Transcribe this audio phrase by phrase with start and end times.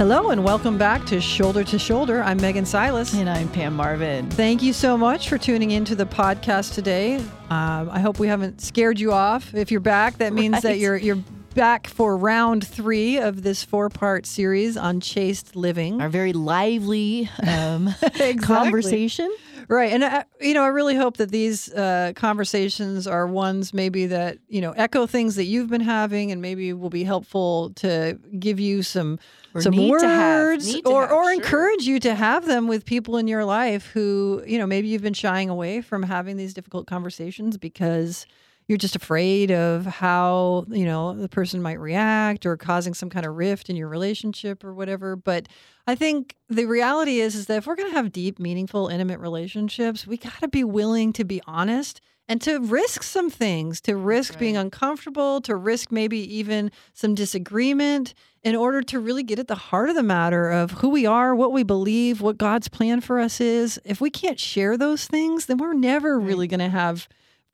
[0.00, 2.22] Hello and welcome back to Shoulder to Shoulder.
[2.22, 3.12] I'm Megan Silas.
[3.12, 4.30] And I'm Pam Marvin.
[4.30, 7.16] Thank you so much for tuning into the podcast today.
[7.50, 9.52] Um, I hope we haven't scared you off.
[9.52, 10.62] If you're back, that means Right.
[10.62, 11.22] that you're you're
[11.54, 16.00] back for round three of this four-part series on chaste living.
[16.00, 18.38] Our very lively um, Exactly.
[18.38, 19.30] conversation.
[19.68, 19.92] Right.
[19.92, 24.38] And, I, you know, I really hope that these uh, conversations are ones maybe that,
[24.48, 28.58] you know, echo things that you've been having and maybe will be helpful to give
[28.58, 29.18] you some
[29.54, 30.46] Or some words to have.
[30.86, 31.32] Or, have, or sure.
[31.32, 35.02] encourage you to have them with people in your life who, you know, maybe you've
[35.02, 38.26] been shying away from having these difficult conversations because
[38.70, 43.26] you're just afraid of how, you know, the person might react or causing some kind
[43.26, 45.16] of rift in your relationship or whatever.
[45.16, 45.48] But
[45.88, 49.18] I think the reality is is that if we're going to have deep, meaningful, intimate
[49.18, 53.96] relationships, we got to be willing to be honest and to risk some things, to
[53.96, 59.48] risk being uncomfortable, to risk maybe even some disagreement in order to really get at
[59.48, 63.00] the heart of the matter of who we are, what we believe, what God's plan
[63.00, 63.78] for us is.
[63.84, 67.06] If we can't share those things, then we're never really going to have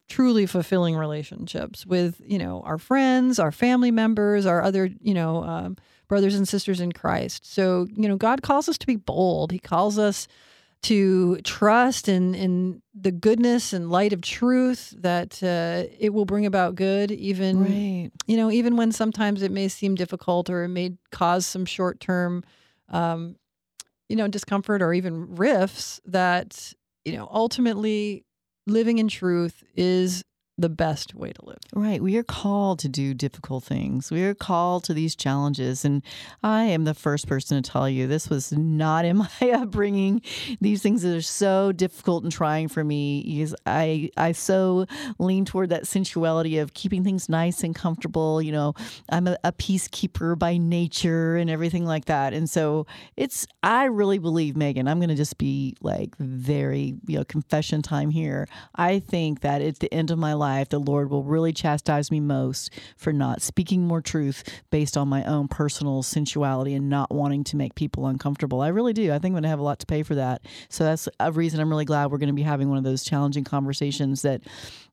[0.08, 5.42] truly fulfilling relationships with you know our friends our family members our other you know
[5.42, 5.76] um,
[6.06, 9.58] brothers and sisters in christ so you know god calls us to be bold he
[9.58, 10.28] calls us
[10.82, 16.46] to trust in in the goodness and light of truth that uh, it will bring
[16.46, 18.10] about good even Right.
[18.26, 21.98] you know even when sometimes it may seem difficult or it may cause some short
[22.00, 22.44] term
[22.90, 23.36] um,
[24.08, 26.72] you know discomfort or even rifts that
[27.04, 28.24] you know ultimately
[28.66, 30.24] living in truth is
[30.58, 32.02] the best way to live Right.
[32.02, 34.10] We are called to do difficult things.
[34.10, 35.84] We are called to these challenges.
[35.84, 36.02] And
[36.42, 40.22] I am the first person to tell you this was not in my upbringing.
[40.60, 44.86] These things are so difficult and trying for me I I so
[45.18, 48.40] lean toward that sensuality of keeping things nice and comfortable.
[48.40, 48.74] You know,
[49.10, 52.32] I'm a, a peacekeeper by nature and everything like that.
[52.32, 52.86] And so
[53.18, 58.08] it's I really believe, Megan, I'm gonna just be like very, you know, confession time
[58.08, 58.48] here.
[58.76, 62.20] I think that at the end of my life, the Lord will really chastise me
[62.20, 67.44] most for not speaking more truth based on my own personal sensuality and not wanting
[67.44, 68.60] to make people uncomfortable.
[68.60, 69.12] I really do.
[69.12, 70.42] I think I'm going to have a lot to pay for that.
[70.68, 73.02] So that's a reason I'm really glad we're going to be having one of those
[73.02, 74.42] challenging conversations that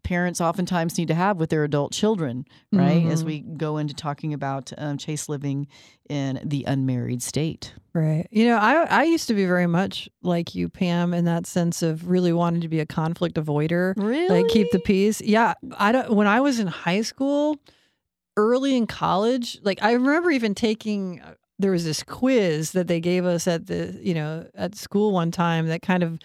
[0.03, 3.05] parents oftentimes need to have with their adult children, right?
[3.05, 5.67] As we go into talking about um, chaste living
[6.09, 7.73] in the unmarried state.
[7.93, 8.27] Right.
[8.31, 11.81] You know, I I used to be very much like you, Pam, in that sense
[11.81, 13.93] of really wanting to be a conflict avoider.
[14.29, 15.21] Like keep the peace.
[15.21, 15.53] Yeah.
[15.77, 17.57] I don't when I was in high school,
[18.37, 22.99] early in college, like I remember even taking uh, there was this quiz that they
[22.99, 26.19] gave us at the, you know, at school one time that kind of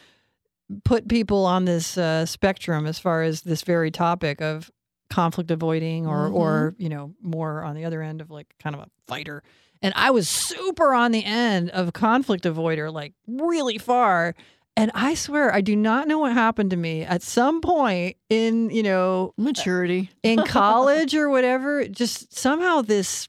[0.84, 4.70] put people on this uh, spectrum as far as this very topic of
[5.10, 8.82] conflict avoiding or or you know more on the other end of like kind of
[8.82, 9.42] a fighter.
[9.80, 14.34] And i was super on the end of conflict avoider like really far.
[14.76, 17.02] And i swear i do not know what happened to me.
[17.02, 20.10] At some point in you know Maturity.
[20.22, 23.28] in college or whatever just somehow this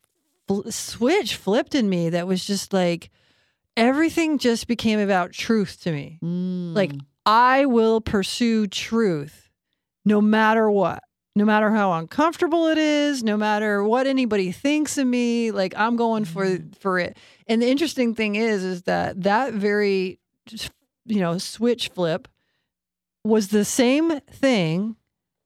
[0.50, 3.10] fl- switch flipped in me that was just like
[3.78, 6.18] everything just became about truth to me.
[6.22, 7.00] Like Mm.
[7.30, 9.52] I will pursue truth
[10.04, 11.04] no matter what.
[11.36, 15.96] No matter how uncomfortable it is, no matter what anybody thinks of me, like I'm
[15.96, 17.18] going for for it.
[17.48, 20.20] And the interesting thing is is that that very
[21.06, 22.28] you know, switch flip
[23.24, 24.96] was the same thing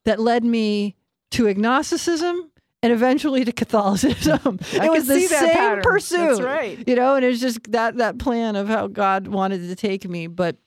[0.06, 0.96] that led me
[1.32, 2.50] to agnosticism
[2.82, 4.60] and eventually to Catholicism.
[4.74, 5.84] It was the same pattern.
[5.84, 6.18] pursuit.
[6.18, 6.88] That's right.
[6.88, 10.28] You know, and it's just that that plan of how God wanted to take me.
[10.28, 10.58] But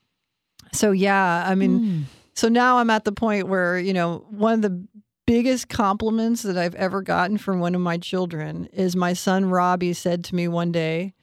[0.77, 2.03] so yeah, I mean, Mm.
[2.35, 4.87] so now I'm at the point where, you know, one of the
[5.27, 9.93] biggest compliments that I've ever gotten from one of my children is my son Robbie
[9.93, 11.15] said to me one day,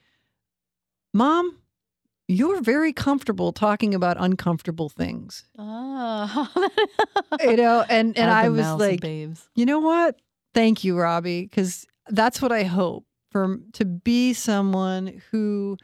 [1.12, 1.58] Mom,
[2.26, 5.44] you're very comfortable talking about uncomfortable things.
[5.58, 6.50] Ah.
[7.42, 10.16] You know, and, and I was like, you know what?
[10.54, 15.76] Thank you, Robbie, because that's what I hope for to be someone who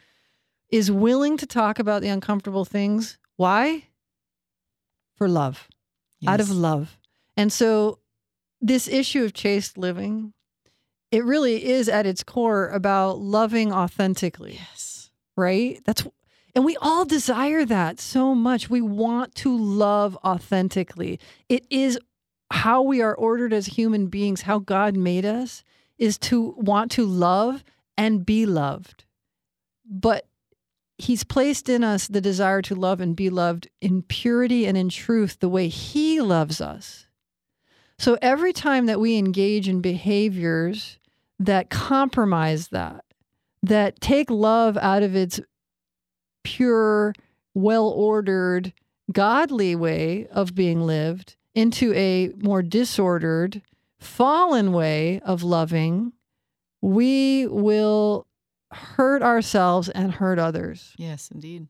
[0.70, 3.19] is willing to talk about the uncomfortable things.
[3.40, 3.84] Why?
[5.16, 5.66] For love,
[6.26, 6.98] out of love.
[7.38, 7.98] And so,
[8.60, 10.34] this issue of chaste living,
[11.10, 15.10] it really is at its core about loving authentically Yes.
[15.38, 15.81] right?
[15.87, 16.06] That's
[16.54, 18.69] and we all desire that so much.
[18.69, 21.19] We want to love authentically.
[21.48, 21.98] It is
[22.50, 25.64] how we are ordered as human beings, how God made us
[25.96, 27.64] is to want to love
[27.96, 29.04] and be loved.
[29.86, 30.26] But
[31.00, 34.88] he's placed in us the desire to love and be loved in purity and in
[34.88, 37.06] truth the way he loves us.
[37.99, 40.99] So every time that we engage in behaviors
[41.38, 43.05] that compromise that,
[43.62, 45.41] that take love out of its
[46.44, 47.14] pure,
[47.55, 48.73] well ordered,
[49.12, 53.62] godly way of being lived into a more disordered,
[53.99, 56.12] fallen way of loving,
[56.81, 58.26] we will
[58.72, 60.94] hurt ourselves and hurt others.
[60.96, 61.67] Yes, indeed.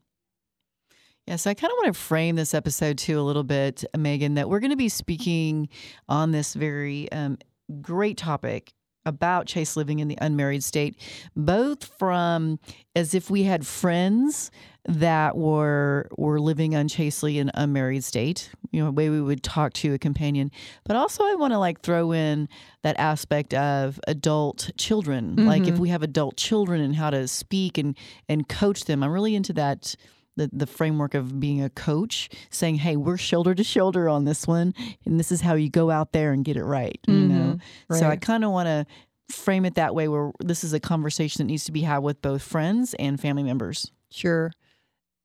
[1.27, 4.33] Yeah, so I kind of want to frame this episode too a little bit, Megan,
[4.35, 5.69] that we're going to be speaking
[6.09, 7.37] on this very um,
[7.81, 8.73] great topic
[9.05, 10.95] about chaste living in the unmarried state,
[11.35, 12.59] both from
[12.95, 14.51] as if we had friends
[14.85, 19.93] that were were living unchastely in unmarried state, you know, way we would talk to
[19.93, 20.49] a companion.
[20.83, 22.49] But also I want to like throw in
[22.81, 25.35] that aspect of adult children.
[25.35, 25.47] Mm-hmm.
[25.47, 27.95] Like if we have adult children and how to speak and
[28.27, 29.03] and coach them.
[29.03, 29.95] I'm really into that
[30.35, 34.47] the, the framework of being a coach, saying, "Hey, we're shoulder to shoulder on this
[34.47, 34.73] one,
[35.05, 37.21] and this is how you go out there and get it right." Mm-hmm.
[37.21, 37.57] You know,
[37.89, 37.99] right.
[37.99, 38.85] so I kind of want to
[39.33, 42.21] frame it that way, where this is a conversation that needs to be had with
[42.21, 43.91] both friends and family members.
[44.09, 44.51] Sure.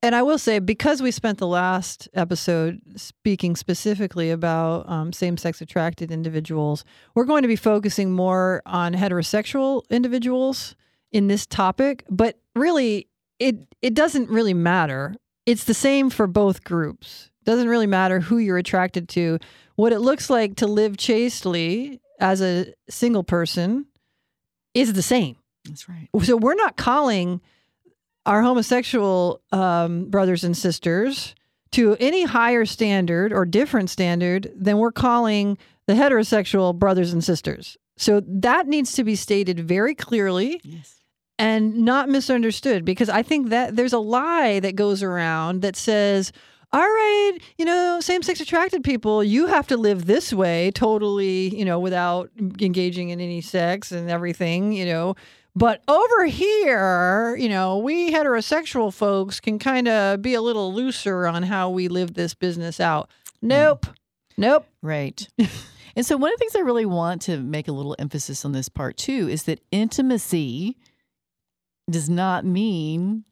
[0.02, 5.36] And I will say, because we spent the last episode speaking specifically about um, same
[5.36, 10.76] sex attracted individuals, we're going to be focusing more on heterosexual individuals
[11.12, 12.04] in this topic.
[12.10, 15.14] But really, it, it doesn't really matter.
[15.44, 17.30] It's the same for both groups.
[17.44, 19.38] Doesn't really matter who you're attracted to.
[19.76, 23.86] What it looks like to live chastely as a single person
[24.74, 25.36] is the same.
[25.64, 26.08] That's right.
[26.22, 27.40] So we're not calling
[28.24, 31.34] our homosexual um, brothers and sisters
[31.72, 37.76] to any higher standard or different standard than we're calling the heterosexual brothers and sisters.
[37.96, 40.60] So that needs to be stated very clearly.
[40.64, 41.00] Yes.
[41.38, 46.32] And not misunderstood because I think that there's a lie that goes around that says,
[46.72, 51.54] all right, you know, same sex attracted people, you have to live this way totally,
[51.56, 55.14] you know, without engaging in any sex and everything, you know.
[55.54, 61.26] But over here, you know, we heterosexual folks can kind of be a little looser
[61.26, 63.10] on how we live this business out.
[63.40, 63.86] Nope.
[63.86, 63.94] Mm.
[64.36, 64.66] Nope.
[64.82, 65.26] Right.
[65.96, 68.52] and so, one of the things I really want to make a little emphasis on
[68.52, 70.76] this part too is that intimacy
[71.90, 73.24] does not mean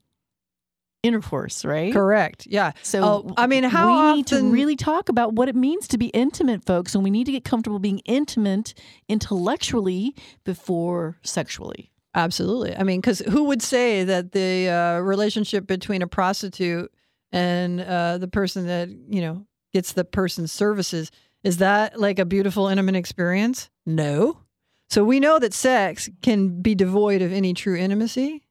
[1.03, 1.93] intercourse, right?
[1.93, 2.47] Correct.
[2.47, 2.73] Yeah.
[2.83, 4.17] So oh, I mean, how we often...
[4.17, 7.25] need to really talk about what it means to be intimate, folks, and we need
[7.25, 8.75] to get comfortable being intimate
[9.09, 10.15] intellectually
[10.45, 11.93] before sexually.
[12.15, 12.77] Absolutely.
[12.77, 16.93] I mean, because who would say that the uh, relationship between a prostitute
[17.33, 21.11] and uh, the person that, you know, gets the person's services,
[21.43, 23.69] is that like a beautiful, intimate experience?
[23.85, 24.39] No.
[24.90, 28.42] So we know that sex can be devoid of any true intimacy.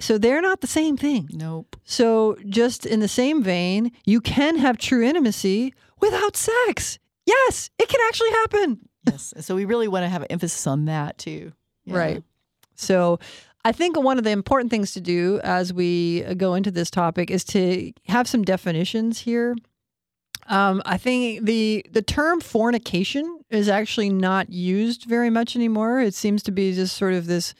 [0.00, 1.28] So they're not the same thing.
[1.32, 1.76] Nope.
[1.84, 7.00] So, just in the same vein, you can have true intimacy without sex.
[7.26, 8.78] Yes, it can actually happen.
[9.06, 9.34] Yes.
[9.40, 11.52] So, we really want to have an emphasis on that too.
[11.84, 11.96] Yeah.
[11.98, 12.22] Right.
[12.78, 13.18] So
[13.64, 17.30] I think one of the important things to do as we go into this topic
[17.30, 19.56] is to have some definitions here.
[20.48, 26.00] Um, I think the the term fornication is actually not used very much anymore.
[26.00, 27.54] It seems to be just sort of this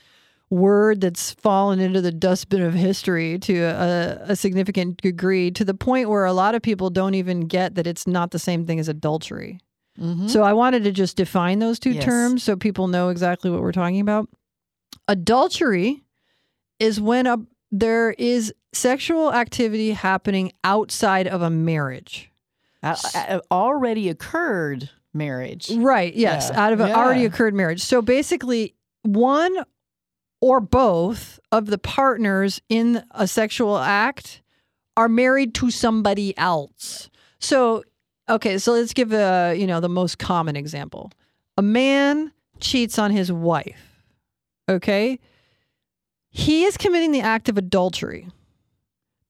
[0.51, 5.75] word that's fallen into the dustbin of history to a, a, significant degree, to the
[5.75, 8.81] point where a lot of people don't even get that it's not the same thing
[8.81, 9.61] as adultery.
[10.01, 10.29] Mm-hmm.
[10.29, 12.05] So I wanted to just define those two yes.
[12.05, 14.29] terms so people know exactly what we're talking about.
[15.07, 16.03] Adultery
[16.79, 17.39] is when a,
[17.71, 22.31] there is sexual activity happening outside of a marriage.
[22.83, 25.71] Uh, already occurred marriage.
[25.71, 26.61] Right, yes, yeah.
[26.65, 26.97] out of an yeah.
[26.97, 27.83] already occurred marriage.
[27.83, 29.57] So basically, one
[30.41, 34.43] or both of the partners in a sexual act
[34.97, 37.11] are married to somebody else.
[37.41, 37.85] So,
[38.29, 41.11] okay, so let's give a, you know, the most common example.
[41.57, 43.89] A man cheats on his wife
[44.69, 45.19] Okay.
[46.31, 48.29] He is committing the act of adultery.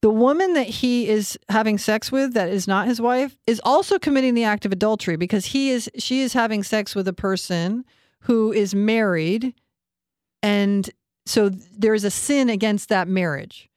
[0.00, 3.98] The woman that he is having sex with that is not his wife is also
[3.98, 7.84] committing the act of adultery because he is she is having sex with a person
[8.20, 9.54] who is married
[10.42, 10.88] and
[11.26, 13.68] so there is a sin against that marriage.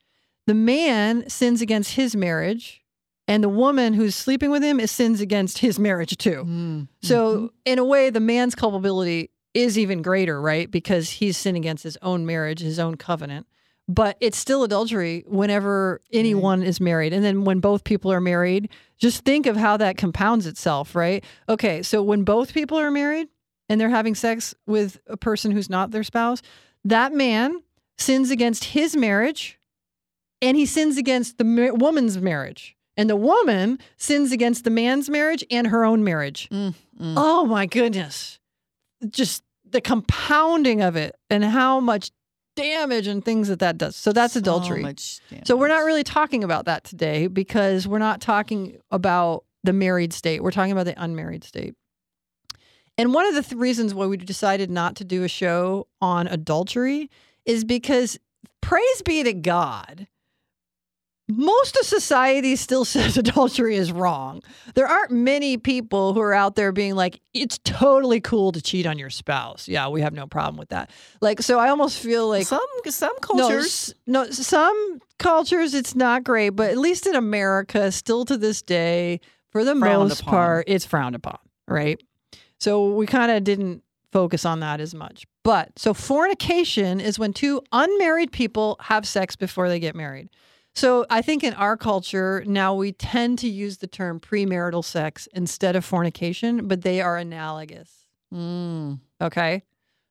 [0.46, 2.82] The man sins against his marriage
[3.28, 6.44] and the woman who's sleeping with him is sins against his marriage too.
[6.44, 6.82] Mm-hmm.
[7.02, 10.70] So in a way the man's culpability is even greater, right?
[10.70, 13.46] Because he's sinned against his own marriage, his own covenant.
[13.88, 16.68] But it's still adultery whenever anyone right.
[16.68, 17.12] is married.
[17.12, 21.24] And then when both people are married, just think of how that compounds itself, right?
[21.48, 23.28] Okay, so when both people are married
[23.68, 26.42] and they're having sex with a person who's not their spouse,
[26.84, 27.60] that man
[27.98, 29.58] sins against his marriage
[30.40, 32.76] and he sins against the ma- woman's marriage.
[32.96, 36.48] And the woman sins against the man's marriage and her own marriage.
[36.50, 37.14] Mm, mm.
[37.16, 38.38] Oh my goodness
[39.10, 42.10] just the compounding of it and how much
[42.54, 43.96] damage and things that that does.
[43.96, 44.82] So that's So adultery.
[45.44, 50.12] So we're not really talking about that today because we're not talking about the married
[50.12, 50.42] state.
[50.42, 51.74] We're talking about the unmarried state.
[52.98, 56.26] And one of the th- reasons why we decided not to do a show on
[56.26, 57.10] adultery
[57.46, 58.18] is because
[58.60, 60.06] praise be to God,
[61.36, 64.42] most of society still says adultery is wrong.
[64.74, 68.86] There aren't many people who are out there being like, it's totally cool to cheat
[68.86, 69.68] on your spouse.
[69.68, 70.90] Yeah, we have no problem with that.
[71.20, 73.64] Like, so I almost feel like some some cultures.
[73.66, 78.62] s- No, some cultures it's not great, but at least in America, still to this
[78.62, 79.20] day,
[79.50, 80.30] for the Frowned most upon.
[80.32, 82.02] part, it's frowned upon, right?
[82.58, 85.24] So we kind of didn't focus on that as much.
[85.44, 90.28] But so fornication is when two unmarried people have sex before they get married.
[90.74, 95.28] So I think in our culture now we tend to use the term premarital sex
[95.34, 98.06] instead of fornication, but they are analogous.
[98.32, 99.00] Mm.
[99.20, 99.62] Okay.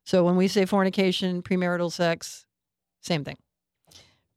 [0.05, 2.45] So when we say fornication, premarital sex,
[3.01, 3.37] same thing.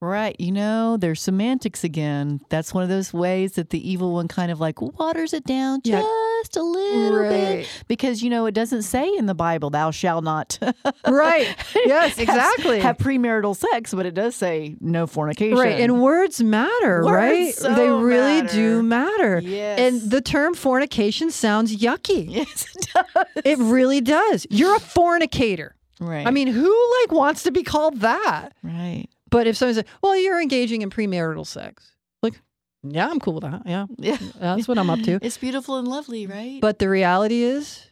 [0.05, 0.37] Right.
[0.39, 2.41] You know, there's semantics again.
[2.51, 5.81] That's one of those ways that the evil one kind of like waters it down
[5.85, 6.01] Yeah.
[6.43, 7.67] just a little bit.
[7.89, 10.59] Because, you know, it doesn't say in the Bible, thou shalt not.
[11.09, 11.55] Right.
[11.75, 12.81] Yes, have- exactly.
[12.81, 15.59] Have premarital sex, but it does say no fornication.
[15.59, 15.81] Right.
[15.81, 17.55] And words matter, Words right?
[17.55, 18.55] so they really matter.
[18.55, 19.39] do matter.
[19.43, 19.79] Yes.
[19.81, 22.27] And the term fornication sounds yucky.
[22.31, 23.27] yes, it does.
[23.45, 24.47] It really does.
[24.51, 25.75] You're a fornicator.
[26.01, 26.27] right.
[26.27, 28.51] I mean, who like wants to be called that?
[28.63, 29.07] right.
[29.31, 32.41] But if someone says, "Well, you're engaging in premarital sex," like,
[32.83, 33.63] yeah, I'm cool with that.
[33.67, 34.19] Yeah, Yeah.
[34.39, 35.19] that's what I'm up to.
[35.23, 36.61] It's beautiful and lovely, right?
[36.61, 37.87] But the reality is,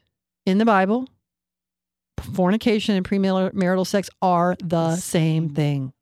[0.47, 1.09] in the Bible,
[2.21, 5.93] fornication and premarital sex are the same thing.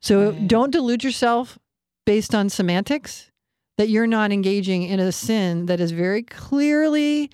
[0.00, 0.48] So Right.
[0.48, 1.58] don't delude yourself
[2.04, 3.30] based on semantics
[3.76, 7.30] that you're not engaging in a sin that is very clearly,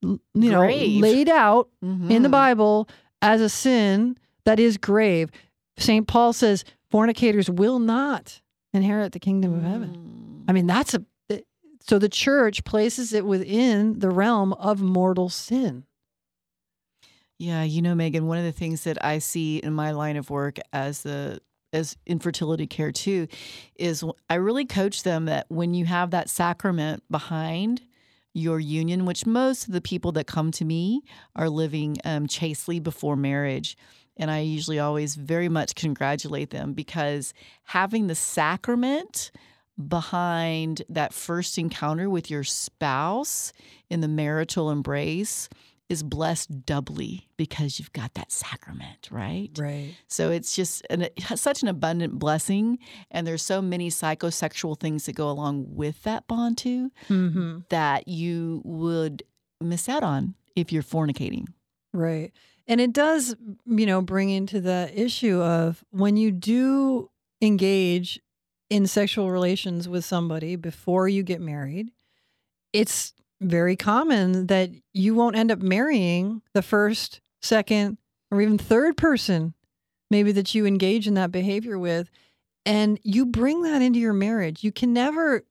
[0.00, 1.00] you know, Grave.
[1.02, 2.30] laid out in the Mhm.
[2.30, 2.88] Bible
[3.20, 5.30] as a sin that is grave.
[5.78, 6.06] St.
[6.06, 8.40] Paul says fornicators will not
[8.72, 10.44] inherit the kingdom of heaven.
[10.44, 10.50] Mm.
[10.50, 11.04] I mean, that's a
[11.84, 15.84] so the church places it within the realm of mortal sin.
[17.38, 20.30] Yeah, you know, Megan, one of the things that I see in my line of
[20.30, 21.40] work as the
[21.72, 23.26] as infertility care too
[23.76, 27.80] is I really coach them that when you have that sacrament behind
[28.34, 31.02] your union, which most of the people that come to me
[31.34, 33.76] are living um, chastely before marriage.
[34.22, 39.32] And I usually always very much congratulate them because having the sacrament
[39.88, 43.52] behind that first encounter with your spouse
[43.90, 45.48] in the marital embrace
[45.88, 49.50] is blessed doubly because you've got that sacrament, right?
[49.58, 49.94] Right.
[50.06, 52.78] So it's just an, such an abundant blessing.
[53.10, 57.58] And there's so many psychosexual things that go along with that bond too Mm-hmm.
[57.70, 59.24] that you would
[59.60, 61.46] miss out on if you're fornicating.
[61.92, 62.30] Right.
[62.66, 63.34] And it does,
[63.66, 68.20] you know, bring into the issue of when you do engage
[68.70, 71.90] in sexual relations with somebody before you get married,
[72.72, 77.98] it's very common that you won't end up marrying the first, second,
[78.30, 79.52] or even third person,
[80.10, 82.08] maybe that you engage in that behavior with.
[82.64, 84.62] And you bring that into your marriage.
[84.62, 85.44] You can never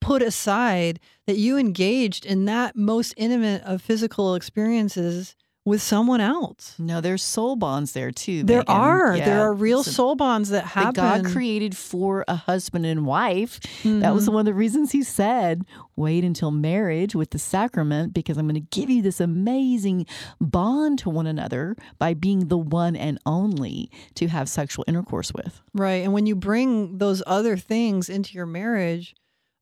[0.00, 5.36] put aside that you engaged in that most intimate of physical experiences
[5.68, 6.74] with someone else.
[6.78, 8.42] No, there's soul bonds there too.
[8.42, 8.74] There Megan.
[8.74, 9.16] are.
[9.16, 9.24] Yeah.
[9.26, 10.94] There are real So soul bonds that that.
[10.94, 13.60] God created for a husband and wife.
[13.84, 14.32] That was Mhm.
[14.32, 15.62] one of the reasons he said,
[15.96, 20.06] wait until marriage with the sacrament because I'm going to give you this amazing
[20.40, 25.60] bond to one another by being the one and only to have sexual intercourse with.
[25.74, 26.02] Right.
[26.04, 29.14] And when you bring those other things into your marriage,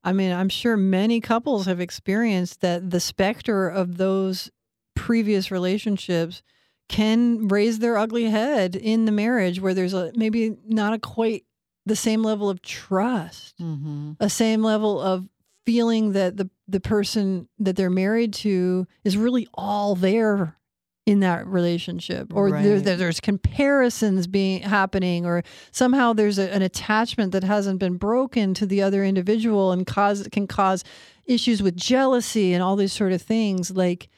[0.03, 4.49] I mean, I'm sure many couples have experienced that the specter of those
[4.97, 6.41] previous relationships
[6.89, 11.43] can raise their ugly head in the marriage where there's a maybe not a quite
[11.85, 14.11] the same level of trust, Mm-hmm.
[14.19, 15.27] a same level of
[15.65, 20.55] feeling that the the person that they're married to is really all there
[21.05, 22.83] in that relationship or there, Right.
[22.83, 28.53] there- there's comparisons being happening or somehow there's a, an attachment that hasn't been broken
[28.55, 30.83] to the other individual and cause can cause
[31.25, 34.09] issues with jealousy and all these sort of things like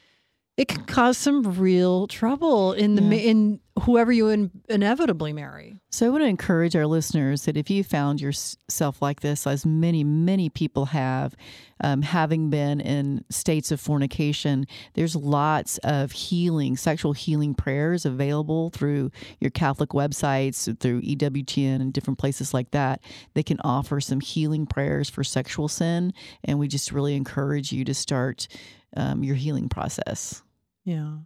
[0.59, 3.29] it can cause some real trouble in the Yeah.
[3.31, 7.69] in whoever you in, inevitably marry So I want to encourage our listeners that if
[7.69, 11.33] you found yourself like this, as many, many people have,
[11.81, 18.69] um, having been in states of fornication, there's lots of healing, sexual healing prayers available
[18.71, 23.01] through your Catholic websites, through EWTN and different places like that.
[23.33, 26.13] They can offer some healing prayers for sexual sin.
[26.43, 28.49] And we just really encourage you to start
[28.97, 30.41] um, your healing process.
[30.85, 31.17] Yeah.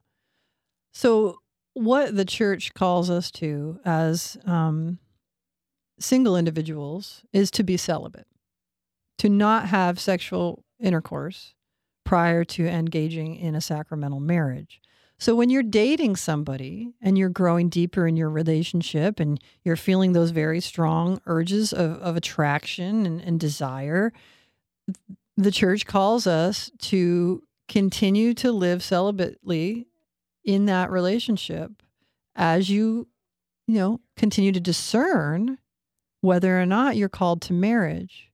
[0.93, 1.39] So
[1.73, 4.99] what the church calls us to as um,
[5.99, 8.27] single individuals is to be celibate,
[9.19, 11.55] to not have sexual intercourse
[12.03, 14.81] prior to engaging in a sacramental marriage.
[15.17, 20.11] So when you're dating somebody and you're growing deeper in your relationship and you're feeling
[20.11, 24.11] those very strong urges of, of attraction and, and desire,
[25.37, 29.85] the church calls us to continue to live celibately
[30.43, 31.71] in that relationship
[32.35, 33.07] as you,
[33.67, 35.57] you know, continue to discern
[36.21, 38.31] whether or not you're called to marriage.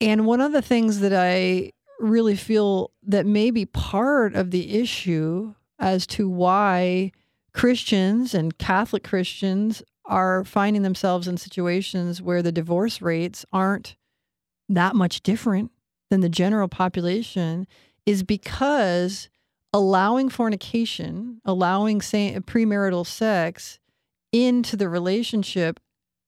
[0.00, 4.78] And one of the things that I really feel that may be part of the
[4.78, 7.12] issue as to why
[7.52, 13.96] Christians and Catholic Christians are finding themselves in situations where the divorce rates aren't
[14.68, 15.70] that much different
[16.10, 17.66] than the general population
[18.04, 19.28] is because
[19.72, 23.78] allowing fornication, allowing premarital sex
[24.32, 25.80] into the relationship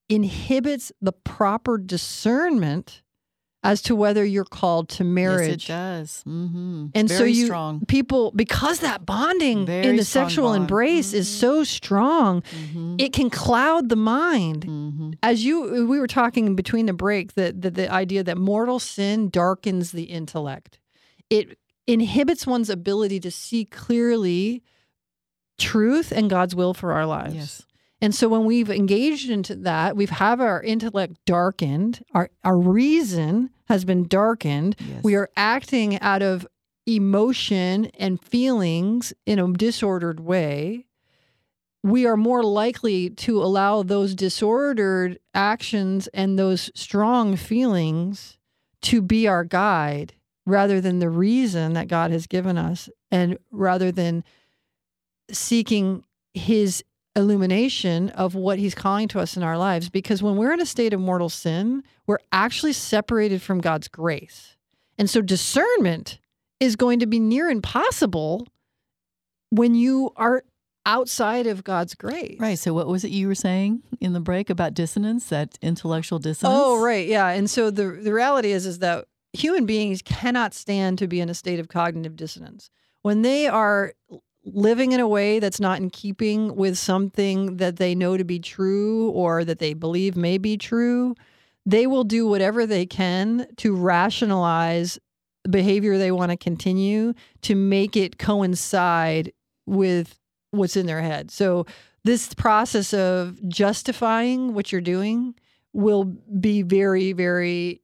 [0.08, 3.02] inhibits the proper discernment
[3.65, 5.69] as to whether you're called to marriage.
[5.69, 6.33] Yes, it does.
[6.33, 6.87] Mm-hmm.
[6.95, 7.85] And Very so you strong.
[7.87, 10.62] people because that bonding Very in the sexual bond.
[10.62, 11.41] embrace is Mhm.
[11.41, 12.97] so strong, Mm-hmm.
[12.99, 14.65] it can cloud the mind.
[14.67, 15.11] Mm-hmm.
[15.25, 19.29] As you we were talking between the break that the, the idea that mortal sin
[19.29, 20.79] darkens the intellect.
[21.29, 24.62] It inhibits one's ability to see clearly
[25.59, 27.35] truth and God's will for our lives.
[27.35, 27.62] Yes.
[28.00, 33.50] And so when we've engaged into that, we've have our intellect darkened, our our reason
[33.67, 34.76] has been darkened.
[34.78, 35.02] Yes.
[35.02, 36.47] We are acting out of
[36.87, 40.87] emotion and feelings in a disordered way.
[41.83, 48.38] We are more likely to allow those disordered actions and those strong feelings
[48.83, 50.14] to be our guide
[50.47, 54.25] rather than the reason that God has given us and rather than
[55.31, 56.82] seeking his
[57.19, 60.67] illumination of what he's calling to us in our lives because when we're in a
[60.67, 64.57] state of mortal sin we're actually separated from God's grace
[64.97, 66.19] and so discernment
[66.61, 68.47] is going to be near impossible
[69.50, 70.45] when you are
[70.87, 72.59] outside of God's grace Right.
[72.59, 75.28] So, what was it you were saying in the break about dissonance?
[75.28, 76.57] That intellectual dissonance.
[76.59, 77.28] Oh, right, yeah.
[77.28, 81.28] And so the the reality is is that human beings cannot stand to be in
[81.28, 82.71] a state of cognitive dissonance
[83.02, 83.93] when they are
[84.52, 88.39] living in a way that's not in keeping with something that they know to be
[88.39, 91.15] true or that they believe may be true.
[91.67, 94.99] They will do whatever they can to rationalize
[95.45, 99.32] the behavior they want to continue to make it coincide
[99.67, 100.19] with
[100.50, 101.30] what's in their head.
[101.30, 101.67] So
[102.04, 105.34] this process of justifying what you're doing
[105.73, 107.82] will be very, very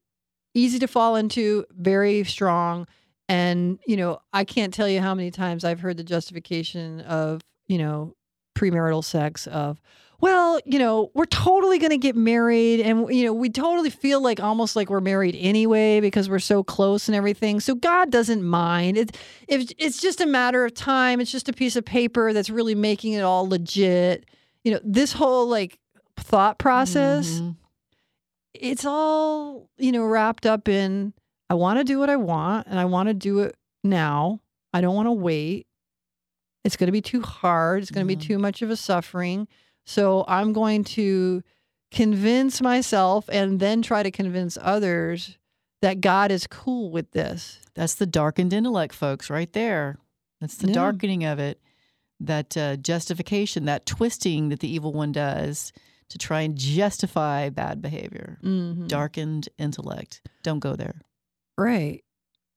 [0.54, 2.86] easy to fall into, very strong.
[3.28, 7.40] And, you know, I can't tell you how many times I've heard the justification of,
[7.66, 8.14] you know,
[8.54, 9.80] premarital sex of,
[10.20, 14.22] well, you know, we're totally going to get married and, you know, we totally feel
[14.22, 17.60] like almost like we're married anyway because we're so close and everything.
[17.60, 18.96] So God doesn't mind.
[18.96, 19.16] It,
[19.48, 21.20] it, it's just a matter of time.
[21.20, 24.26] It's just a piece of paper that's really making it all legit.
[24.62, 25.78] You know, this whole like
[26.16, 27.56] thought process Mhm.
[28.54, 31.12] it's all you know wrapped up in
[31.50, 34.40] i want to do what i want and i want to do it now
[34.72, 35.66] i don't want to wait
[36.64, 39.46] it's going to be too hard it's going to be too much of a suffering
[39.84, 41.42] so i'm going to
[41.90, 45.38] convince myself and then try to convince others
[45.82, 49.98] that god is cool with this That's the darkened intellect, folks, right there.
[50.40, 50.74] That's the Yeah.
[50.74, 51.60] darkening of it.
[52.20, 55.72] That uh, justification, that twisting that the evil one does
[56.10, 58.38] to try and justify bad behavior.
[58.44, 58.86] Mhm.
[58.86, 60.20] Darkened intellect.
[60.44, 61.00] Don't go there.
[61.56, 62.02] Right.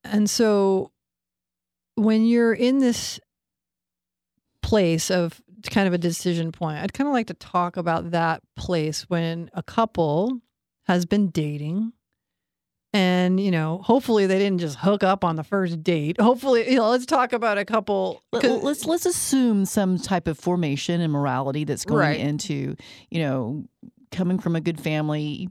[0.03, 0.91] And so
[1.95, 3.19] when you're in this
[4.61, 8.41] place of kind of a decision point, I'd kind of like to talk about that
[8.55, 10.41] place when a couple
[10.85, 11.93] has been dating
[12.93, 16.19] and, you know, hopefully they didn't just hook up on the first date.
[16.21, 18.23] Hopefully, you know, let's talk about a couple.
[18.31, 22.19] Let's let's assume some type of formation and morality that's going Right.
[22.19, 22.75] into,
[23.11, 23.65] you know,
[24.11, 25.49] coming from a good family,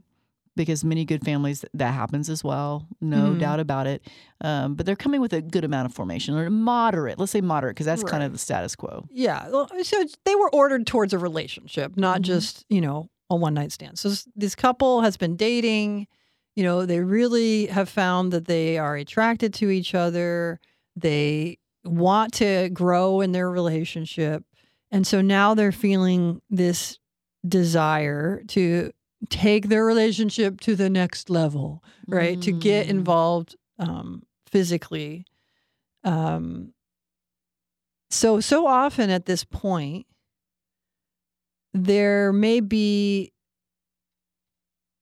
[0.57, 3.39] because many good families that happens as well, no Mhm.
[3.39, 4.01] doubt about it.
[4.41, 7.17] Um, but they're coming with a good amount of formation or moderate.
[7.17, 9.05] Let's say moderate, because that's kind of the status quo.
[9.09, 9.47] Yeah.
[9.49, 12.23] well, So they were ordered towards a relationship, not Mhm.
[12.25, 13.97] just, you know, a one night stand.
[13.97, 16.07] So this couple has been dating.
[16.55, 20.59] You know, they really have found that they are attracted to each other.
[20.95, 24.43] They want to grow in their relationship.
[24.91, 26.97] And so now they're feeling this
[27.47, 28.91] desire to
[29.29, 32.41] take their relationship to the next level, right?
[32.41, 32.89] To get Mm.
[32.89, 35.25] involved um, physically.
[36.03, 36.73] Um,
[38.09, 40.05] So, so often at this point,
[41.73, 43.33] there may be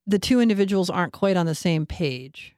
[0.07, 2.55] the two individuals aren't quite on the same page.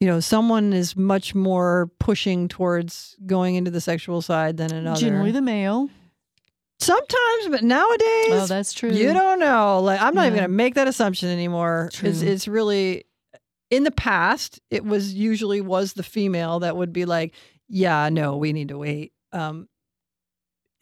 [0.00, 5.00] You know, someone is much more pushing towards going into the sexual side than another.
[5.00, 5.88] Generally, the male.
[6.78, 8.90] Sometimes, but nowadays, Oh, that's true.
[8.90, 9.80] you don't know.
[9.80, 11.90] Like, I'm not even going to make that assumption anymore.
[12.02, 13.04] It's, it's really,
[13.70, 17.34] in the past, it was usually was the female that would be like,
[17.68, 19.12] yeah, no, we need to wait.
[19.32, 19.68] Um,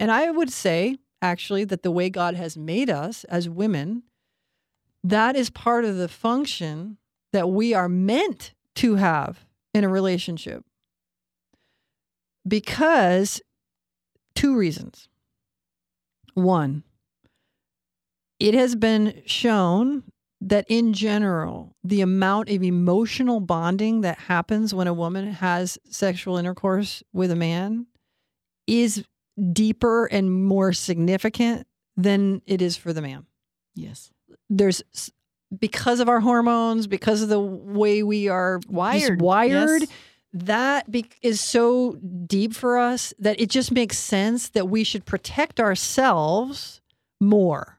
[0.00, 4.02] and I would say actually that the way God has made us as women,
[5.04, 6.98] that is part of the function
[7.32, 10.64] that we are meant to have in a relationship.
[12.46, 13.40] Because
[14.34, 15.08] two reasons.
[16.34, 16.82] One,
[18.38, 20.04] it has been shown
[20.40, 26.36] that in general, the amount of emotional bonding that happens when a woman has sexual
[26.36, 27.86] intercourse with a man
[28.66, 29.04] is
[29.52, 31.66] deeper and more significant
[31.96, 33.26] than it is for the man.
[33.74, 34.10] Yes.
[34.50, 34.82] There's
[35.58, 39.20] because of our hormones, because of the way we are Wired.
[39.20, 39.90] wired Yes.
[40.34, 41.92] That be- is so
[42.26, 46.80] deep for us that it just makes sense that we should protect ourselves
[47.20, 47.78] more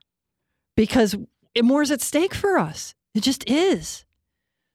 [0.77, 1.15] because
[1.61, 2.95] more is at stake for us.
[3.13, 4.05] It just is.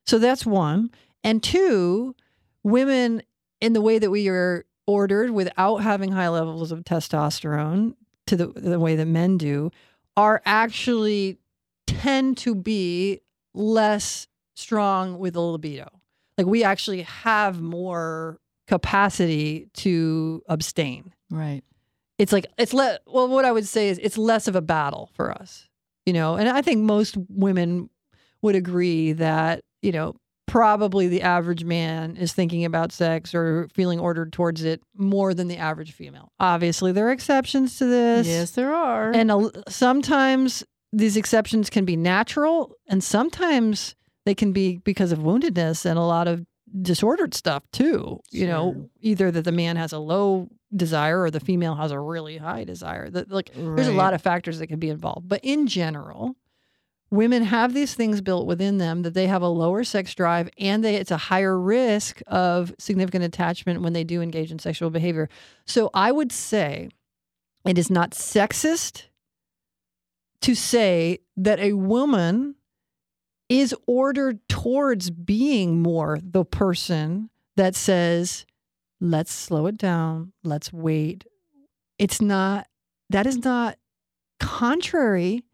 [0.07, 0.91] So that's one.
[1.25, 2.15] And two,
[2.63, 3.23] women
[3.61, 7.95] in the way that we are ordered without having high levels of testosterone
[8.27, 9.71] to the, the way that men do
[10.17, 11.39] are actually
[11.87, 13.21] tend to be
[13.55, 16.00] less strong with a libido.
[16.39, 18.39] Like we actually have more
[18.69, 21.13] capacity to abstain.
[21.31, 21.63] Right.
[22.19, 25.11] It's like it's le- well what I would say is it's less of a battle
[25.15, 25.69] for us.
[26.07, 27.91] You know, and I think most women
[28.43, 30.17] would agree that, you know,
[30.47, 35.47] probably the average man is thinking about sex or feeling ordered towards it more than
[35.47, 36.33] the average female.
[36.41, 38.27] Obviously, there are exceptions to this.
[38.27, 39.13] Yes, there are.
[39.13, 43.95] And a, sometimes these exceptions can be natural, and sometimes
[44.31, 46.47] they can be because of woundedness and a lot of
[46.83, 48.21] disordered stuff too.
[48.31, 48.49] You Sure.
[48.49, 52.37] know, either that the man has a low desire or the female has a really
[52.37, 53.11] high desire.
[53.11, 55.29] That like there's a lot of factors that can be involved.
[55.29, 56.37] But in general,
[57.11, 60.85] women have these things built within them that they have a lower sex drive and
[60.85, 65.29] they it's a higher risk of significant attachment when they do engage in sexual behavior.
[65.67, 66.91] So I would say
[67.67, 69.07] it is not sexist
[70.43, 72.55] to say that a woman
[73.51, 78.47] is ordered towards being more the person that says,
[79.01, 81.25] let's slow it down, let's wait.
[81.99, 82.67] It's not,
[83.11, 83.77] that is not
[84.39, 85.45] contrary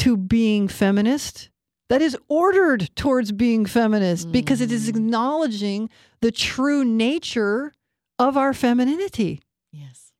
[0.00, 1.48] to being feminist.
[1.88, 4.90] That is ordered towards being feminist because it is Mm.
[4.90, 5.90] acknowledging
[6.20, 7.72] the true nature
[8.18, 9.40] of our femininity.
[9.72, 10.12] yes.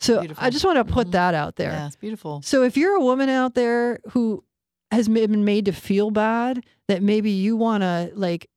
[0.00, 0.42] So Beautiful.
[0.44, 1.12] I just want to put Mhm.
[1.12, 1.70] that out there.
[1.72, 2.40] Yeah, it's beautiful.
[2.42, 4.42] So if you're a woman out there who
[4.90, 8.48] has been made to feel bad, that maybe you want to like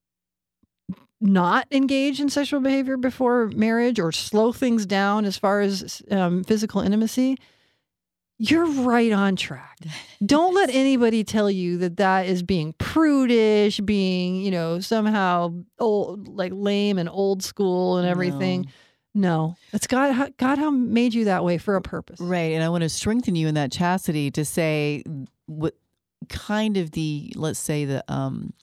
[1.23, 6.43] not engage in sexual behavior before marriage or slow things down as far as um,
[6.43, 7.37] physical intimacy,
[8.37, 9.77] you're right on track.
[10.25, 16.27] Don't let anybody tell you that that is being prudish, being, you know, somehow old,
[16.27, 18.67] like lame and old school and everything.
[19.15, 20.33] No, it's God.
[20.37, 22.19] God how made you that way for a purpose.
[22.19, 22.53] Right.
[22.53, 25.03] And I want to strengthen you in that chastity to say
[25.45, 25.75] what
[26.29, 28.53] kind of the, let's say, the, um,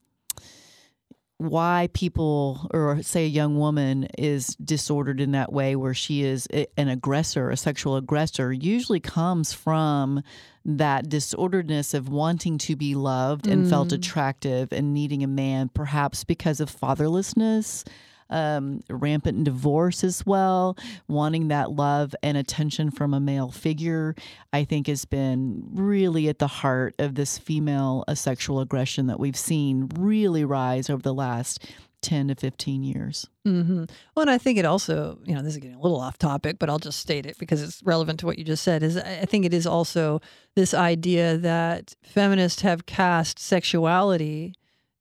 [1.38, 6.46] why people or say a young woman is disordered in that way where she is
[6.76, 10.22] an aggressor a sexual aggressor usually comes from
[10.66, 13.92] that disorderedness of wanting to be loved and felt Mm.
[13.94, 17.86] attractive and needing a man perhaps because of fatherlessness
[18.30, 20.76] um, rampant in divorce as well,
[21.08, 24.14] wanting that love and attention from a male figure,
[24.52, 29.36] I think has been really at the heart of this female sexual aggression that we've
[29.36, 31.66] seen really rise over the last
[32.02, 33.28] 10 to 15 years.
[33.44, 36.16] hmm Well, and I think it also, you know, this is getting a little off
[36.18, 38.82] topic, but I'll just state it because it's relevant to what you just said.
[38.82, 40.20] Is I think it is also
[40.56, 44.54] this idea that feminists have cast sexuality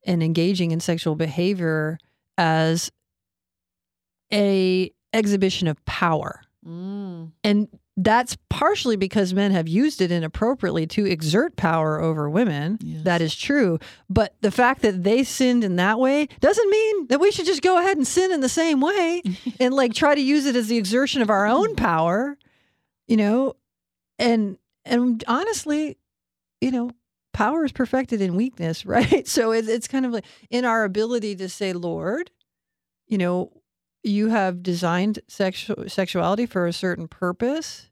[0.06, 1.98] and engaging in sexual behavior
[2.38, 2.92] as
[4.34, 6.42] a exhibition of power.
[6.66, 7.32] Mm.
[7.44, 12.78] And that's partially because men have used it inappropriately to exert power over women.
[12.82, 13.04] Yes.
[13.04, 13.80] That is true.
[14.10, 17.62] But the fact that they sinned in that way doesn't mean that we should just
[17.62, 19.22] go ahead and sin in the same way
[19.60, 22.38] and like try to use it as the exertion of our own power,
[23.08, 23.56] you know?
[24.18, 25.98] And and honestly,
[26.62, 26.92] you know,
[27.34, 29.28] power is perfected in weakness, right?
[29.28, 32.32] So it's it's kind of like in our ability to say, Lord,
[33.08, 33.52] you know,
[34.04, 37.90] you have designed sexual sexuality for a certain purpose,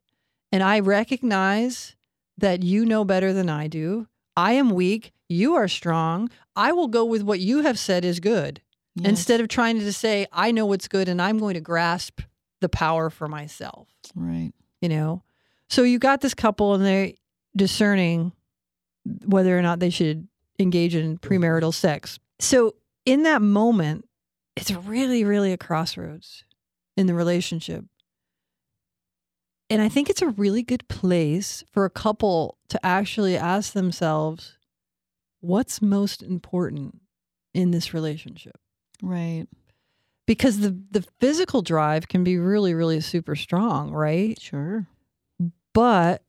[0.51, 1.95] and I recognize
[2.37, 4.07] that you know better than I do.
[4.35, 5.11] I am weak.
[5.27, 6.29] You are strong.
[6.55, 8.61] I will go with what you have said is good
[8.95, 9.09] Yes.
[9.09, 12.21] instead of trying to say, I know what's good and I'm going to grasp
[12.61, 14.51] the power for myself, right.
[14.81, 15.21] you know?
[15.69, 17.11] So you got this couple and they're
[17.55, 18.31] discerning
[19.25, 22.17] whether or not they should engage in premarital sex.
[22.39, 22.73] So
[23.05, 24.06] in that moment,
[24.57, 26.43] it's really, really a crossroads
[26.95, 27.85] in the relationship.
[29.69, 34.57] And I think it's a really good place for a couple to actually ask themselves,
[35.41, 37.01] what's most important
[37.53, 38.57] in this relationship?
[39.01, 39.45] Right.
[40.25, 44.39] Because the, the physical drive can be really, really super strong, right?
[44.39, 44.87] Sure.
[45.73, 46.23] But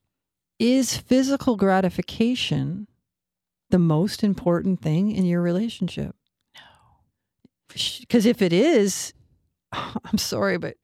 [0.59, 2.89] is physical gratification
[3.71, 6.15] the most important thing in your relationship?
[7.69, 9.13] Because if it is,
[9.73, 10.77] I'm sorry, but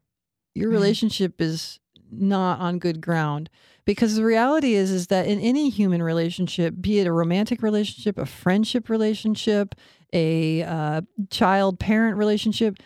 [0.55, 3.51] your relationship is not on good ground.
[3.85, 8.17] Because the reality is, is that in any human relationship, be it a romantic relationship,
[8.17, 9.75] a friendship relationship,
[10.13, 12.79] a uh, child-parent relationship,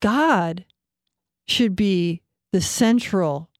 [0.00, 0.64] God
[1.46, 3.50] should be the central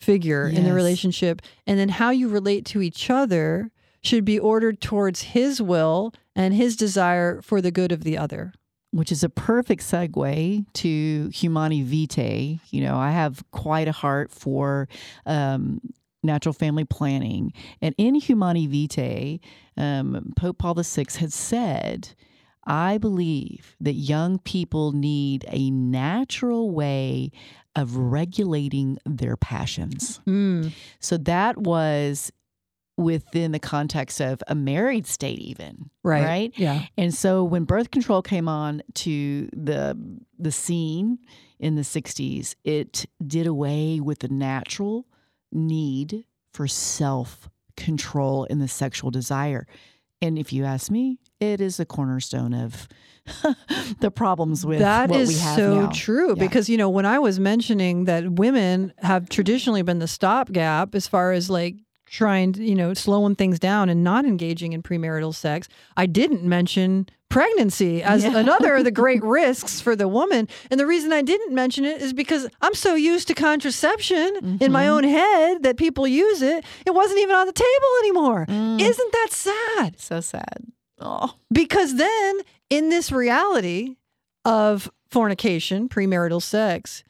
[0.00, 3.70] figure in the relationship, and then how you relate to each other
[4.02, 8.52] should be ordered towards His will and His desire for the good of the other.
[8.94, 12.60] Which is a perfect segue to Humanae Vitae.
[12.70, 14.88] You know, I have quite a heart for
[15.26, 15.80] um,
[16.22, 17.52] natural family planning.
[17.82, 19.40] And in Humanae Vitae,
[19.76, 22.14] um, Pope Paul VI had said,
[22.66, 27.30] I believe that young people need a natural way
[27.76, 30.20] of regulating their passions.
[30.26, 30.72] Mm.
[31.00, 32.32] So that was
[32.96, 35.90] within the context of a married state, even.
[36.02, 36.24] Right.
[36.24, 36.52] Right.
[36.56, 36.84] Yeah.
[36.96, 39.98] And so when birth control came on to the
[40.38, 41.18] the scene
[41.58, 45.06] in the 60s, it did away with the natural
[45.50, 49.66] need for self control in the sexual desire.
[50.22, 52.88] And if you ask me, it is a cornerstone of
[54.00, 55.90] the problems with That what is we have That is so now.
[55.90, 56.34] true Yeah.
[56.46, 61.06] because you know when I was mentioning that women have traditionally been the stopgap as
[61.08, 61.76] far as like
[62.16, 66.42] trying to, you know slowing things down and not engaging in premarital sex I didn't
[66.44, 68.36] mention pregnancy as Yeah.
[68.38, 72.00] another of the great risks for the woman and the reason I didn't mention it
[72.00, 74.88] is because I'm so used to contraception in my Mhm.
[74.94, 79.12] own head that people use it it wasn't even on the table anymore Mm, isn't
[79.12, 80.58] that sad so sad.
[81.00, 83.96] Oh, because then, in this reality
[84.44, 87.02] of fornication, premarital sex,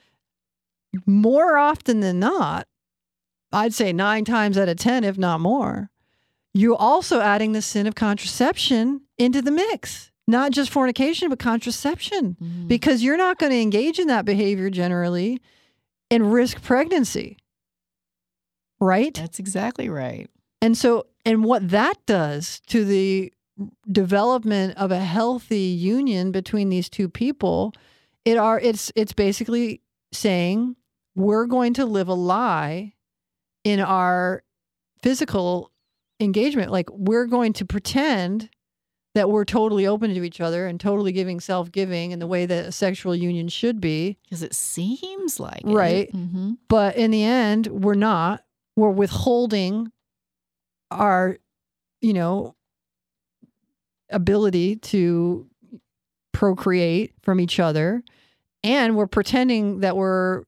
[1.06, 2.66] more often than not,
[3.54, 5.90] I'd say nine times out of 10, if not more,
[6.52, 10.10] you're also adding the sin of contraception into the mix.
[10.26, 12.66] Not just fornication, but contraception, mm.
[12.66, 15.40] because you're not going to engage in that behavior generally
[16.10, 17.36] and risk pregnancy.
[18.80, 19.14] Right?
[19.14, 20.28] that's exactly right.
[20.62, 23.32] And so, and what that does to the
[23.90, 27.72] development of a healthy union between these two people,
[28.24, 30.76] it are it's it's basically saying
[31.14, 32.93] we're going to live a lie
[33.64, 34.42] in our
[35.02, 35.70] physical
[36.20, 36.70] engagement.
[36.70, 38.50] Like we're going to pretend
[39.14, 42.66] that we're totally open to each other and totally giving self-giving in the way that
[42.66, 44.18] a sexual union should be.
[44.24, 45.72] Because it seems like it.
[45.72, 46.12] Right.
[46.12, 46.58] Mhm.
[46.68, 48.44] But in the end, we're not.
[48.76, 49.92] We're withholding
[50.90, 51.38] our,
[52.00, 52.56] you know,
[54.10, 55.48] ability to
[56.32, 58.02] procreate from each other.
[58.64, 60.42] And we're pretending that we're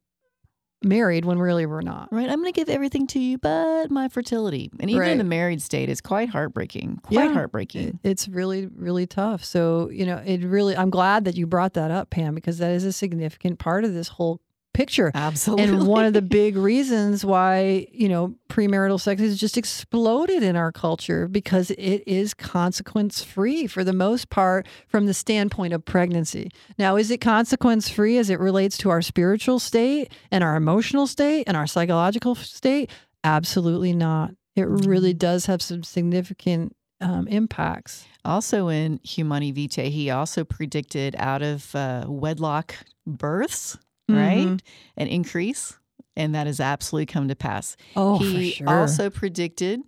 [0.87, 2.09] married when really we're not.
[2.13, 2.29] Right.
[2.29, 4.71] I'm going to give everything to you, but my fertility.
[4.81, 7.01] And even in the married state is quite heartbreaking.
[7.03, 7.33] Quite Yeah.
[7.33, 8.01] heartbreaking.
[8.03, 9.45] It's really, really tough.
[9.45, 12.71] So, you know, it really, I'm glad that you brought that up, Pam, because that
[12.71, 14.41] is a significant part of this whole
[14.77, 15.11] picture.
[15.15, 15.65] Absolutely.
[15.65, 20.55] And one of the big reasons why, you know, premarital sex has just exploded in
[20.55, 25.85] our culture because it is consequence free for the most part from the standpoint of
[25.85, 26.51] pregnancy.
[26.79, 31.07] Now, is it consequence free as it relates to our spiritual state and our emotional
[31.07, 32.91] state and our psychological state?
[33.25, 34.33] Absolutely not.
[34.55, 38.07] It really does have some significant um, impacts.
[38.25, 42.75] also in Humanae Vitae, he also predicted out of uh, wedlock
[43.07, 43.77] births,
[44.09, 44.47] right?
[44.47, 44.61] Mhm.
[44.97, 45.79] An increase.
[46.19, 47.77] And that has absolutely come to pass.
[47.95, 48.69] Oh, he sure.
[48.69, 49.81] also predicted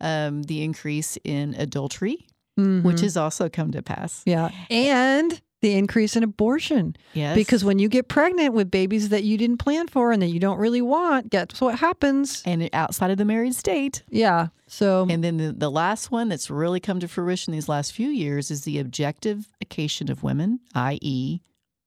[0.00, 3.00] um, the increase in adultery, which Mhm.
[3.00, 4.22] has also come to pass.
[4.26, 6.94] yeah, and the increase in abortion.
[7.14, 7.34] Yes.
[7.34, 10.38] Because when you get pregnant with babies that you didn't plan for and that you
[10.40, 12.42] don't really want, guess what happens?
[12.44, 14.48] and outside of the married state, Yeah.
[14.66, 18.08] So And then the, the last one that's really come to fruition these last few
[18.08, 21.40] years is the objectification of women, i.e.,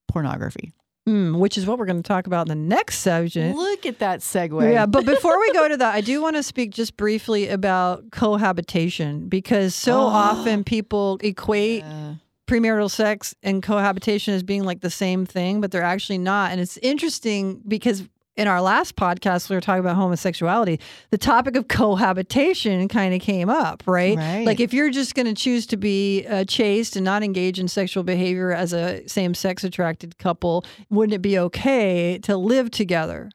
[0.08, 0.72] pornography.
[1.08, 3.56] Mm, which is what we're going to talk about in the next subject.
[3.56, 4.74] Look at that segue.
[4.74, 8.12] Yeah, but before we go to that, I do want to speak just briefly about
[8.12, 10.08] cohabitation because so Oh.
[10.08, 12.16] often people equate Yeah.
[12.46, 16.52] premarital sex and cohabitation as being like the same thing, but they're actually not.
[16.52, 18.04] And it's interesting because
[18.38, 20.80] in our last podcast, we were talking about homosexuality.
[21.10, 24.16] The topic of cohabitation kind of came up, right?
[24.16, 24.46] Right.
[24.46, 27.68] Like if you're just going to choose to be uh, chaste and not engage in
[27.68, 33.32] sexual behavior as a same sex attracted couple, wouldn't it be okay to live together?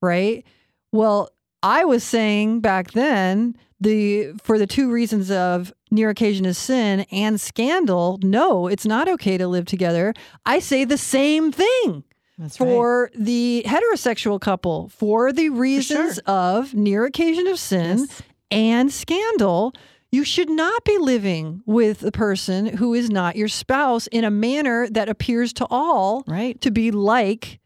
[0.00, 0.44] Right?
[0.92, 1.30] Well,
[1.62, 7.06] I was saying back then the for the two reasons of near occasion of sin
[7.10, 10.14] and scandal, no, it's not okay to live together.
[10.46, 12.04] I say the same thing
[12.42, 12.66] That's right.
[12.66, 18.22] for the heterosexual couple for the reasons of near occasion of sin Yes.
[18.50, 19.72] and scandal.
[20.10, 24.30] You should not be living with the person who is not your spouse in a
[24.30, 26.60] manner that appears to all Right.
[26.60, 27.60] to be like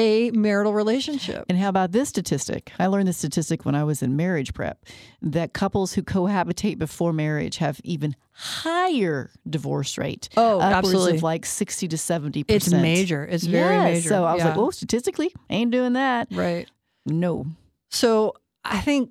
[0.00, 1.44] a marital relationship.
[1.48, 2.72] And how about this statistic?
[2.78, 4.84] I learned this statistic when I was in marriage prep
[5.22, 10.28] that couples who cohabitate before marriage have even higher divorce rate.
[10.36, 11.16] Oh, absolutely.
[11.18, 12.44] of like 60 to 70%.
[12.48, 13.24] It's major.
[13.24, 14.08] It's very major.
[14.08, 14.60] So I was like, Yeah.
[14.62, 16.28] oh, statistically, ain't doing that.
[16.32, 16.68] right.
[17.06, 17.46] No.
[17.90, 18.34] So
[18.64, 19.10] I think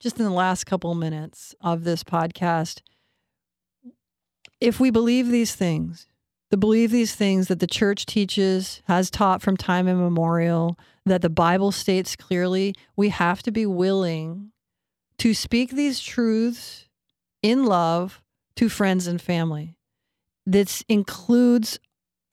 [0.00, 2.82] just in the last couple minutes of this podcast,
[4.60, 6.06] if we believe these things,
[6.50, 11.30] to believe these things that the church teaches, has taught from time immemorial, that the
[11.30, 14.52] Bible states clearly, we have to be willing
[15.18, 16.88] to speak these truths
[17.42, 18.22] in love
[18.56, 19.76] to friends and family.
[20.46, 21.78] This includes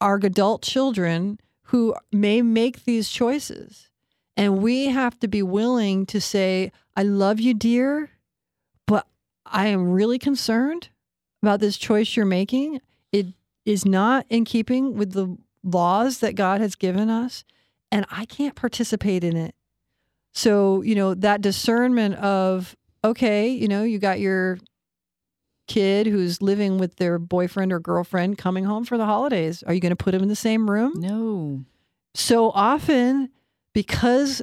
[0.00, 3.90] our adult children who may make these choices.
[4.36, 8.10] And we have to be willing to say, I love you, dear,
[8.86, 9.06] but
[9.44, 10.90] I am really concerned
[11.42, 12.80] about this choice you're making.
[13.12, 13.26] It
[13.66, 17.44] is not in keeping with the laws that God has given us,
[17.92, 19.54] and I can't participate in it.
[20.32, 24.58] So, you know, that discernment of, okay, you know, you got your
[25.66, 29.64] kid who's living with their boyfriend or girlfriend coming home for the holidays.
[29.64, 30.92] Are you going to put them in the same room?
[30.96, 31.64] No.
[32.14, 33.30] so often
[33.72, 34.42] because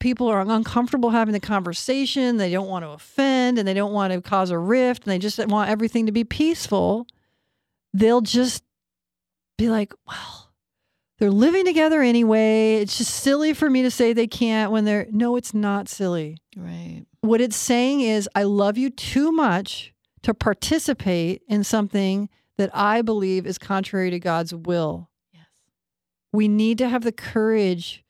[0.00, 4.12] people are uncomfortable having the conversation they don't want to offend and they don't want
[4.12, 7.06] to cause a rift and they just want everything to be peaceful
[7.94, 8.63] they'll just
[9.56, 10.52] be like well
[11.18, 15.06] they're living together anyway it's just silly for me to say they can't when they're
[15.10, 17.04] no it's not silly Right.
[17.20, 23.00] what it's saying is i love you too much to participate in something that i
[23.02, 25.46] believe is contrary to god's will Yes.
[26.32, 28.02] we need to have the courage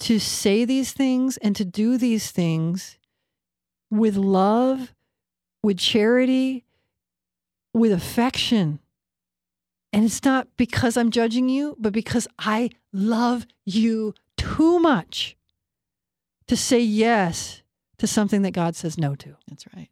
[0.00, 2.98] to say these things and to do these things
[3.88, 4.94] with love,
[5.62, 6.64] with charity,
[7.72, 8.80] with affection.
[9.92, 15.36] And it's not because I'm judging you, but because I love you too much
[16.46, 17.62] to say yes
[17.98, 19.36] to something that God says no to.
[19.48, 19.90] That's right.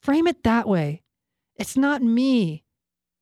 [0.00, 1.02] Frame it that way.
[1.56, 2.64] It's not me.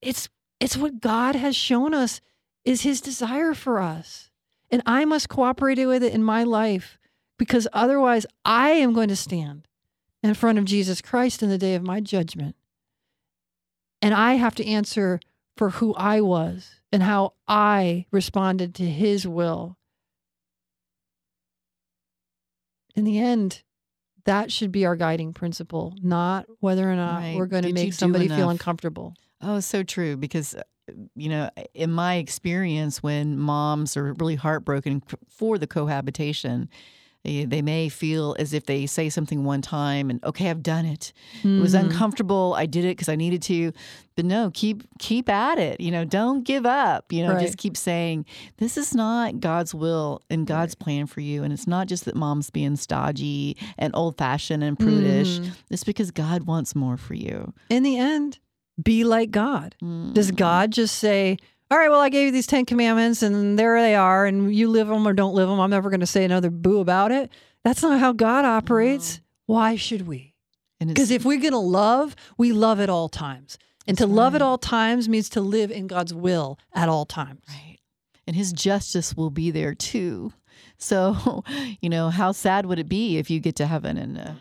[0.03, 0.29] It's
[0.61, 2.21] it's what God has shown us
[2.64, 4.31] is his desire for us.
[4.71, 6.99] And I must cooperate with it in my life
[7.38, 9.69] because otherwise I am going to stand
[10.23, 12.57] in front of Jesus Christ in the day of my judgment.
[14.03, 15.21] And I have to answer
[15.57, 19.77] for who I was and how I responded to his will.
[22.95, 23.62] In the end,
[24.25, 27.37] that should be our guiding principle, not whether or not Right.
[27.37, 29.14] we're going to Did make somebody feel uncomfortable.
[29.40, 30.16] Oh, so true.
[30.16, 30.62] Because, uh,
[31.14, 36.69] you know, in my experience, when moms are really heartbroken for the cohabitation,
[37.44, 41.12] they may feel as if they say something one time and okay, I've done it.
[41.42, 41.80] It was Mhm.
[41.86, 42.54] uncomfortable.
[42.56, 43.72] I did it because I needed to.
[44.16, 45.80] But no, keep keep at it.
[45.80, 47.12] You know, don't give up.
[47.12, 47.40] You know, Right.
[47.46, 48.24] just keep saying
[48.58, 51.42] this is not God's will and God's plan for you.
[51.42, 55.40] And it's not just that mom's being stodgy and old fashioned and prudish.
[55.40, 55.50] Mhm.
[55.70, 57.52] It's because God wants more for you.
[57.68, 58.38] In the end,
[58.83, 59.74] be like God.
[60.12, 60.37] Does Mm.
[60.37, 61.37] God just say,
[61.71, 64.69] all right, well, I gave you these 10 commandments and there they are, and you
[64.69, 65.60] live them or don't live them.
[65.60, 67.31] I'm never going to say another boo about it.
[67.64, 69.21] That's not how God operates.
[69.46, 70.35] Why should we?
[70.79, 73.58] Because if we're going to love, we love at all times.
[73.87, 77.42] And to love at all times means to live in God's will at all times.
[77.48, 77.79] Right.
[78.27, 80.33] And his justice will be there too.
[80.79, 81.44] So,
[81.81, 84.33] you know, how sad would it be if you get to heaven and uh,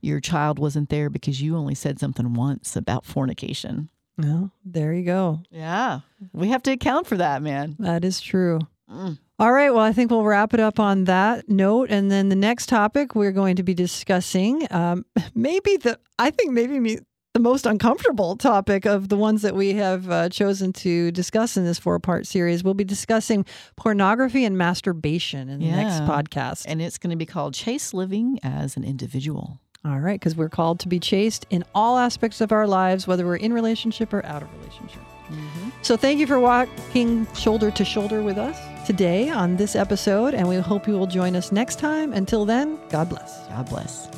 [0.00, 3.90] your child wasn't there because you only said something once about fornication?
[4.18, 5.40] Well, there you go.
[5.50, 6.00] Yeah.
[6.32, 7.76] We have to account for that, man.
[7.78, 8.60] That is true.
[8.90, 9.18] Mm.
[9.38, 9.70] All right.
[9.70, 11.90] Well, I think we'll wrap it up on that note.
[11.90, 15.04] And then the next topic we're going to be discussing, um,
[15.34, 16.98] maybe the, I think maybe me,
[17.34, 21.64] the most uncomfortable topic of the ones that we have uh, chosen to discuss in
[21.64, 22.62] this four part series.
[22.62, 23.46] We'll be discussing
[23.76, 26.66] pornography and masturbation in the next podcast.
[26.68, 29.58] And it's going to be called Chaste Living as an Individual.
[29.84, 33.26] All right, because we're called to be chaste in all aspects of our lives, whether
[33.26, 35.02] we're in relationship or out of relationship.
[35.28, 35.70] Mm-hmm.
[35.82, 38.56] So thank you for walking shoulder to shoulder with us
[38.86, 42.12] today on this episode, and we hope you will join us next time.
[42.12, 43.46] Until then, God bless.
[43.48, 44.08] God bless.